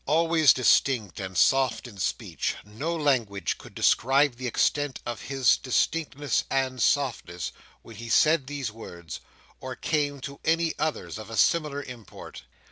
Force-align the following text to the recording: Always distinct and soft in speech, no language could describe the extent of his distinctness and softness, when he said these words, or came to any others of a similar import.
Always 0.07 0.51
distinct 0.51 1.19
and 1.19 1.37
soft 1.37 1.85
in 1.87 1.99
speech, 1.99 2.55
no 2.65 2.95
language 2.95 3.59
could 3.59 3.75
describe 3.75 4.37
the 4.37 4.47
extent 4.47 4.99
of 5.05 5.21
his 5.21 5.57
distinctness 5.57 6.43
and 6.49 6.81
softness, 6.81 7.51
when 7.83 7.97
he 7.97 8.09
said 8.09 8.47
these 8.47 8.71
words, 8.71 9.19
or 9.59 9.75
came 9.75 10.19
to 10.21 10.39
any 10.43 10.73
others 10.79 11.19
of 11.19 11.29
a 11.29 11.37
similar 11.37 11.83
import. 11.83 12.41